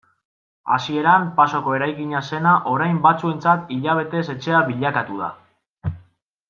Hasieran 0.75 1.27
pasoko 1.39 1.75
eraikina 1.79 2.21
zena 2.37 2.55
orain 2.73 2.97
batzuentzat 3.05 3.71
hilabetez 3.77 4.25
etxea 4.37 4.67
bilakatu 4.71 5.25
da. 5.25 5.33